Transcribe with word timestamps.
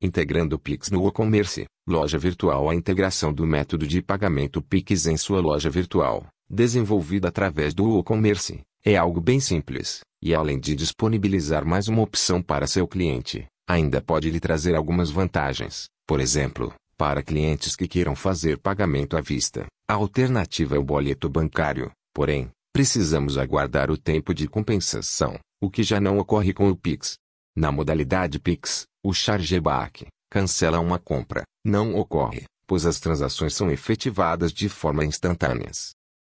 Integrando 0.00 0.56
o 0.56 0.58
Pix 0.58 0.90
no 0.90 1.08
e-commerce, 1.08 1.64
loja 1.88 2.18
virtual 2.18 2.68
A 2.68 2.74
integração 2.74 3.32
do 3.32 3.46
método 3.46 3.86
de 3.86 4.02
pagamento 4.02 4.60
Pix 4.60 5.06
em 5.06 5.16
sua 5.16 5.40
loja 5.40 5.70
virtual, 5.70 6.26
desenvolvida 6.50 7.28
através 7.28 7.72
do 7.72 7.98
e-commerce, 7.98 8.60
é 8.84 8.94
algo 8.94 9.22
bem 9.22 9.40
simples, 9.40 10.00
e 10.22 10.34
além 10.34 10.60
de 10.60 10.74
disponibilizar 10.74 11.64
mais 11.64 11.88
uma 11.88 12.02
opção 12.02 12.42
para 12.42 12.66
seu 12.66 12.86
cliente, 12.86 13.46
ainda 13.66 14.02
pode 14.02 14.30
lhe 14.30 14.38
trazer 14.38 14.74
algumas 14.74 15.10
vantagens. 15.10 15.86
Por 16.06 16.20
exemplo, 16.20 16.74
para 16.98 17.22
clientes 17.22 17.74
que 17.74 17.88
queiram 17.88 18.14
fazer 18.14 18.58
pagamento 18.58 19.16
à 19.16 19.22
vista, 19.22 19.66
a 19.88 19.94
alternativa 19.94 20.76
é 20.76 20.78
o 20.78 20.84
boleto 20.84 21.26
bancário, 21.28 21.90
porém, 22.14 22.50
precisamos 22.70 23.38
aguardar 23.38 23.90
o 23.90 23.96
tempo 23.96 24.34
de 24.34 24.46
compensação, 24.46 25.38
o 25.58 25.70
que 25.70 25.82
já 25.82 25.98
não 25.98 26.18
ocorre 26.18 26.52
com 26.52 26.68
o 26.68 26.76
Pix. 26.76 27.16
Na 27.58 27.72
modalidade 27.72 28.38
Pix, 28.38 28.84
o 29.02 29.14
chargeback, 29.14 30.06
cancela 30.30 30.78
uma 30.78 30.98
compra, 30.98 31.42
não 31.64 31.94
ocorre, 31.94 32.44
pois 32.66 32.84
as 32.84 33.00
transações 33.00 33.54
são 33.54 33.70
efetivadas 33.70 34.52
de 34.52 34.68
forma 34.68 35.06
instantânea. 35.06 35.70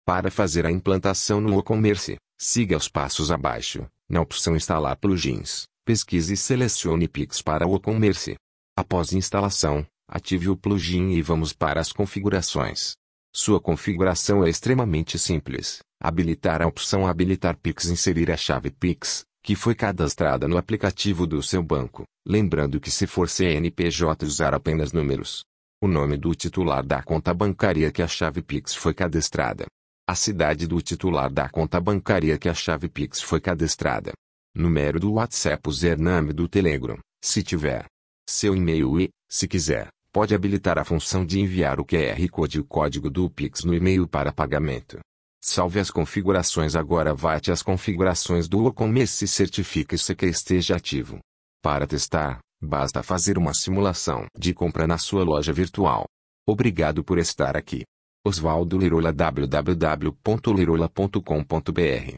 Para 0.04 0.32
fazer 0.32 0.66
a 0.66 0.72
implantação 0.72 1.40
no 1.40 1.60
e-commerce, 1.60 2.16
siga 2.36 2.76
os 2.76 2.90
passos 2.90 3.32
abaixo. 3.32 3.86
Na 4.10 4.22
opção 4.22 4.56
Instalar 4.56 4.98
plugins, 4.98 5.66
pesquise 5.86 6.34
e 6.34 6.38
selecione 6.38 7.08
Pix 7.08 7.44
para 7.44 7.68
o 7.68 7.76
e-commerce. 7.76 8.36
Após 8.76 9.14
instalação, 9.14 9.86
ative 10.08 10.50
o 10.50 10.58
plugin 10.58 11.12
e 11.12 11.22
vamos 11.22 11.54
para 11.54 11.80
as 11.80 11.92
configurações. 11.92 12.94
Sua 13.32 13.62
configuração 13.62 14.44
é 14.44 14.50
extremamente 14.50 15.20
simples. 15.20 15.78
Habilitar 16.02 16.64
a 16.64 16.68
opção 16.68 17.06
Habilitar 17.06 17.56
Pix 17.56 17.86
Inserir 17.86 18.32
a 18.32 18.38
chave 18.38 18.72
Pix, 18.72 19.24
que 19.44 19.56
foi 19.56 19.74
cadastrada 19.74 20.48
no 20.48 20.58
aplicativo 20.58 21.26
do 21.26 21.42
seu 21.42 21.64
banco, 21.64 22.04
lembrando 22.28 22.80
que 22.80 22.92
se 22.92 23.08
for 23.08 23.30
CNPJ 23.30 24.26
usar 24.26 24.54
apenas 24.54 24.92
números. 24.92 25.44
O 25.82 25.88
nome 25.88 26.18
do 26.18 26.36
titular 26.36 26.86
da 26.86 27.02
conta 27.02 27.34
bancária 27.34 27.92
que 27.92 28.02
a 28.02 28.08
chave 28.08 28.42
Pix 28.42 28.76
foi 28.76 28.94
cadastrada. 28.94 29.66
A 30.08 30.14
cidade 30.14 30.68
do 30.68 30.82
titular 30.82 31.32
da 31.32 31.48
conta 31.48 31.80
bancária 31.80 32.38
que 32.38 32.50
a 32.50 32.54
chave 32.54 32.90
Pix 32.90 33.22
foi 33.22 33.40
cadastrada. 33.40 34.12
Número 34.56 35.00
do 35.00 35.14
WhatsApp 35.14 35.70
username 35.70 36.34
do 36.34 36.48
Telegram, 36.48 36.98
se 37.24 37.42
tiver. 37.44 37.86
Seu 38.28 38.56
e-mail 38.56 39.00
e, 39.00 39.10
se 39.30 39.48
quiser, 39.48 39.88
pode 40.12 40.36
habilitar 40.36 40.78
a 40.78 40.84
função 40.84 41.26
de 41.26 41.40
enviar 41.40 41.80
o 41.80 41.86
QR 41.86 42.28
Code 42.30 42.58
e 42.58 42.62
o 42.62 42.66
código 42.66 43.10
do 43.10 43.30
Pix 43.30 43.64
no 43.64 43.74
e-mail 43.74 44.08
para 44.08 44.34
pagamento. 44.34 45.00
Salve 45.42 45.80
as 45.80 45.90
configurações 45.90 46.76
agora 46.76 47.14
vá-te 47.14 47.52
às 47.52 47.64
configurações 47.64 48.48
do 48.48 48.68
e-commerce 48.68 49.24
e 49.24 49.28
certifique-se 49.28 50.14
que 50.14 50.26
esteja 50.26 50.76
ativo. 50.76 51.20
Para 51.62 51.88
testar, 51.88 52.40
basta 52.62 53.02
fazer 53.02 53.38
uma 53.38 53.54
simulação 53.54 54.26
de 54.38 54.54
compra 54.54 54.86
na 54.86 54.98
sua 54.98 55.24
loja 55.24 55.54
virtual. 55.54 56.06
Obrigado 56.48 57.04
por 57.04 57.18
estar 57.18 57.56
aqui. 57.56 57.84
Oswaldo 58.26 58.78
Lirola 58.78 59.14
www.lirola.com.br 59.14 62.08